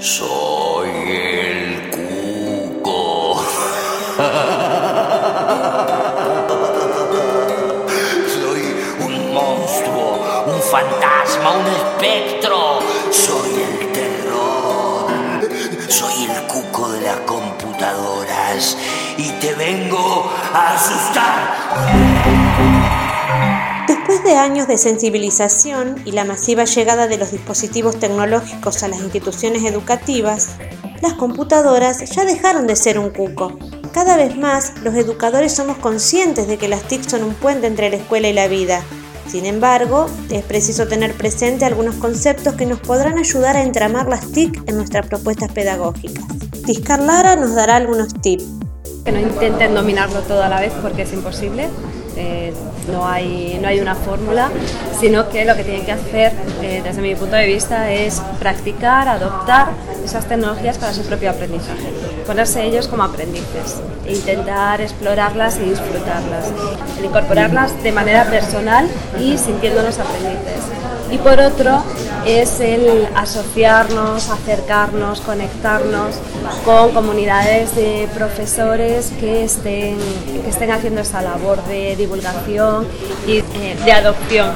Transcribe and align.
Soy 0.00 0.88
el 0.88 1.90
cuco. 1.90 3.44
Soy 8.32 8.62
un 9.04 9.34
monstruo, 9.34 10.44
un 10.46 10.58
fantasma, 10.62 11.50
un 11.50 11.66
espectro. 11.66 12.78
Soy 13.10 13.62
el 13.62 13.92
terror. 13.92 15.10
Soy 15.90 16.24
el 16.24 16.46
cuco 16.46 16.92
de 16.92 17.02
las 17.02 17.18
computadoras 17.20 18.78
y 19.18 19.28
te 19.32 19.52
vengo 19.52 20.32
a 20.54 20.76
asustar. 20.76 21.60
Años 24.40 24.68
de 24.68 24.78
sensibilización 24.78 25.96
y 26.06 26.12
la 26.12 26.24
masiva 26.24 26.64
llegada 26.64 27.06
de 27.06 27.18
los 27.18 27.30
dispositivos 27.30 28.00
tecnológicos 28.00 28.82
a 28.82 28.88
las 28.88 29.00
instituciones 29.00 29.64
educativas, 29.64 30.56
las 31.02 31.12
computadoras 31.12 32.08
ya 32.08 32.24
dejaron 32.24 32.66
de 32.66 32.74
ser 32.74 32.98
un 32.98 33.10
cuco. 33.10 33.58
Cada 33.92 34.16
vez 34.16 34.38
más, 34.38 34.72
los 34.82 34.94
educadores 34.94 35.52
somos 35.52 35.76
conscientes 35.76 36.48
de 36.48 36.56
que 36.56 36.68
las 36.68 36.84
TIC 36.84 37.06
son 37.06 37.22
un 37.22 37.34
puente 37.34 37.66
entre 37.66 37.90
la 37.90 37.96
escuela 37.96 38.30
y 38.30 38.32
la 38.32 38.48
vida. 38.48 38.82
Sin 39.28 39.44
embargo, 39.44 40.06
es 40.30 40.42
preciso 40.42 40.88
tener 40.88 41.12
presente 41.12 41.66
algunos 41.66 41.96
conceptos 41.96 42.54
que 42.54 42.64
nos 42.64 42.80
podrán 42.80 43.18
ayudar 43.18 43.58
a 43.58 43.62
entramar 43.62 44.08
las 44.08 44.32
TIC 44.32 44.70
en 44.70 44.78
nuestras 44.78 45.06
propuestas 45.06 45.52
pedagógicas. 45.52 46.24
Tiscar 46.64 47.02
Lara 47.02 47.36
nos 47.36 47.54
dará 47.54 47.76
algunos 47.76 48.14
tips. 48.14 48.46
Que 49.04 49.12
no 49.12 49.20
intenten 49.20 49.74
dominarlo 49.74 50.20
todo 50.20 50.42
a 50.42 50.48
la 50.48 50.62
vez 50.62 50.72
porque 50.80 51.02
es 51.02 51.12
imposible 51.12 51.68
eh, 52.16 52.52
no, 52.90 53.06
hay, 53.06 53.58
no 53.60 53.68
hay 53.68 53.80
una 53.80 53.94
fórmula, 53.94 54.50
sino 54.98 55.28
que 55.28 55.44
lo 55.44 55.56
que 55.56 55.64
tienen 55.64 55.84
que 55.84 55.92
hacer, 55.92 56.32
eh, 56.62 56.80
desde 56.84 57.02
mi 57.02 57.14
punto 57.14 57.36
de 57.36 57.46
vista, 57.46 57.90
es 57.90 58.20
practicar, 58.38 59.08
adoptar 59.08 59.68
esas 60.04 60.26
tecnologías 60.26 60.78
para 60.78 60.92
su 60.92 61.02
propio 61.02 61.30
aprendizaje, 61.30 61.92
ponerse 62.26 62.64
ellos 62.64 62.88
como 62.88 63.04
aprendices, 63.04 63.80
e 64.06 64.14
intentar 64.14 64.80
explorarlas 64.80 65.58
y 65.58 65.70
disfrutarlas, 65.70 66.52
incorporarlas 67.02 67.82
de 67.82 67.92
manera 67.92 68.24
personal 68.24 68.88
y 69.18 69.38
sintiéndonos 69.38 69.98
aprendices. 69.98 70.80
Y 71.10 71.18
por 71.18 71.40
otro, 71.40 71.82
es 72.24 72.60
el 72.60 73.08
asociarnos, 73.16 74.30
acercarnos, 74.30 75.20
conectarnos 75.20 76.16
con 76.64 76.92
comunidades 76.92 77.74
de 77.74 78.08
profesores 78.14 79.10
que 79.18 79.44
estén, 79.44 79.96
que 80.42 80.48
estén 80.48 80.70
haciendo 80.70 81.00
esa 81.00 81.20
labor 81.20 81.62
de 81.64 81.96
divulgación 82.00 82.86
y 83.26 83.38
eh, 83.38 83.76
de 83.84 83.92
adopción. 83.92 84.50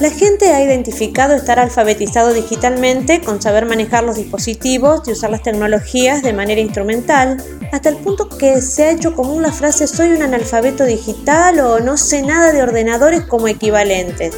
La 0.00 0.10
gente 0.10 0.52
ha 0.52 0.60
identificado 0.60 1.34
estar 1.34 1.60
alfabetizado 1.60 2.32
digitalmente 2.32 3.20
con 3.20 3.40
saber 3.40 3.64
manejar 3.64 4.02
los 4.02 4.16
dispositivos 4.16 5.06
y 5.06 5.12
usar 5.12 5.30
las 5.30 5.44
tecnologías 5.44 6.22
de 6.24 6.32
manera 6.32 6.60
instrumental, 6.60 7.36
hasta 7.70 7.90
el 7.90 7.96
punto 7.98 8.28
que 8.28 8.60
se 8.60 8.84
ha 8.84 8.90
hecho 8.90 9.14
común 9.14 9.42
la 9.42 9.52
frase 9.52 9.86
soy 9.86 10.08
un 10.08 10.22
analfabeto 10.22 10.84
digital 10.84 11.60
o 11.60 11.78
no 11.78 11.96
sé 11.96 12.22
nada 12.22 12.52
de 12.52 12.64
ordenadores 12.64 13.22
como 13.22 13.46
equivalentes. 13.46 14.34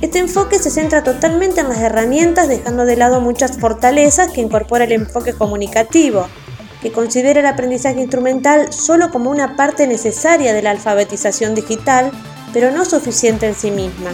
Este 0.00 0.18
enfoque 0.18 0.58
se 0.58 0.70
centra 0.70 1.04
totalmente 1.04 1.60
en 1.60 1.68
las 1.68 1.78
herramientas, 1.78 2.48
dejando 2.48 2.84
de 2.84 2.96
lado 2.96 3.20
muchas 3.20 3.58
fortalezas 3.58 4.32
que 4.32 4.40
incorpora 4.40 4.82
el 4.82 4.92
enfoque 4.92 5.32
comunicativo, 5.32 6.26
que 6.82 6.92
considera 6.92 7.40
el 7.40 7.46
aprendizaje 7.46 8.00
instrumental 8.00 8.72
solo 8.72 9.10
como 9.10 9.30
una 9.30 9.56
parte 9.56 9.86
necesaria 9.86 10.52
de 10.52 10.62
la 10.62 10.72
alfabetización 10.72 11.54
digital, 11.54 12.10
pero 12.52 12.70
no 12.70 12.84
suficiente 12.84 13.46
en 13.46 13.54
sí 13.54 13.70
misma. 13.70 14.10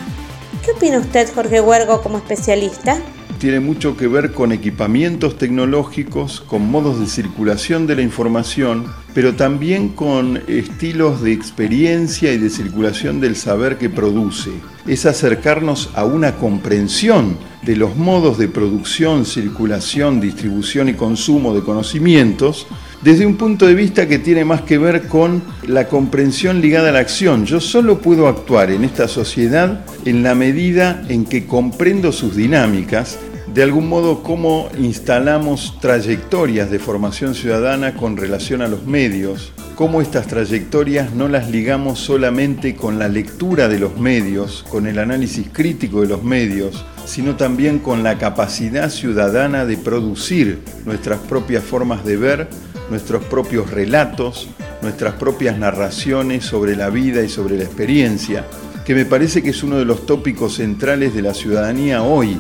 ¿Qué 0.64 0.72
opina 0.72 0.98
usted, 0.98 1.32
Jorge 1.34 1.60
Huergo, 1.60 2.02
como 2.02 2.18
especialista? 2.18 2.98
Tiene 3.38 3.60
mucho 3.60 3.96
que 3.96 4.08
ver 4.08 4.32
con 4.32 4.52
equipamientos 4.52 5.38
tecnológicos, 5.38 6.40
con 6.40 6.70
modos 6.70 7.00
de 7.00 7.06
circulación 7.06 7.86
de 7.86 7.96
la 7.96 8.02
información, 8.02 8.86
pero 9.14 9.34
también 9.34 9.90
con 9.90 10.42
estilos 10.48 11.22
de 11.22 11.32
experiencia 11.32 12.32
y 12.32 12.38
de 12.38 12.50
circulación 12.50 13.20
del 13.20 13.36
saber 13.36 13.78
que 13.78 13.88
produce. 13.90 14.50
Es 14.86 15.06
acercarnos 15.06 15.90
a 15.94 16.04
una 16.04 16.36
comprensión 16.36 17.36
de 17.62 17.76
los 17.76 17.96
modos 17.96 18.38
de 18.38 18.48
producción, 18.48 19.24
circulación, 19.24 20.20
distribución 20.20 20.88
y 20.88 20.94
consumo 20.94 21.54
de 21.54 21.62
conocimientos 21.62 22.66
desde 23.02 23.26
un 23.26 23.36
punto 23.36 23.66
de 23.66 23.74
vista 23.74 24.08
que 24.08 24.18
tiene 24.18 24.44
más 24.44 24.62
que 24.62 24.78
ver 24.78 25.06
con 25.06 25.42
la 25.66 25.88
comprensión 25.88 26.60
ligada 26.60 26.88
a 26.88 26.92
la 26.92 26.98
acción. 27.00 27.46
Yo 27.46 27.60
solo 27.60 27.98
puedo 27.98 28.26
actuar 28.26 28.70
en 28.70 28.84
esta 28.84 29.06
sociedad 29.06 29.84
en 30.04 30.22
la 30.22 30.34
medida 30.34 31.04
en 31.08 31.24
que 31.24 31.46
comprendo 31.46 32.12
sus 32.12 32.34
dinámicas 32.36 33.18
de 33.54 33.62
algún 33.62 33.88
modo 33.88 34.22
cómo 34.22 34.68
instalamos 34.78 35.78
trayectorias 35.80 36.70
de 36.70 36.78
formación 36.78 37.34
ciudadana 37.34 37.94
con 37.94 38.16
relación 38.16 38.62
a 38.62 38.68
los 38.68 38.84
medios, 38.84 39.52
cómo 39.74 40.02
estas 40.02 40.26
trayectorias 40.26 41.14
no 41.14 41.28
las 41.28 41.50
ligamos 41.50 41.98
solamente 41.98 42.76
con 42.76 42.98
la 42.98 43.08
lectura 43.08 43.68
de 43.68 43.78
los 43.78 43.98
medios, 43.98 44.64
con 44.68 44.86
el 44.86 44.98
análisis 44.98 45.48
crítico 45.50 46.02
de 46.02 46.08
los 46.08 46.22
medios, 46.22 46.84
sino 47.06 47.36
también 47.36 47.78
con 47.78 48.02
la 48.02 48.18
capacidad 48.18 48.90
ciudadana 48.90 49.64
de 49.64 49.76
producir 49.76 50.60
nuestras 50.84 51.18
propias 51.20 51.64
formas 51.64 52.04
de 52.04 52.16
ver, 52.16 52.48
nuestros 52.90 53.24
propios 53.24 53.70
relatos, 53.70 54.48
nuestras 54.82 55.14
propias 55.14 55.58
narraciones 55.58 56.44
sobre 56.44 56.76
la 56.76 56.90
vida 56.90 57.22
y 57.22 57.28
sobre 57.28 57.56
la 57.56 57.64
experiencia, 57.64 58.44
que 58.84 58.94
me 58.94 59.04
parece 59.04 59.42
que 59.42 59.50
es 59.50 59.62
uno 59.62 59.76
de 59.78 59.84
los 59.84 60.06
tópicos 60.06 60.56
centrales 60.56 61.14
de 61.14 61.22
la 61.22 61.34
ciudadanía 61.34 62.02
hoy 62.02 62.38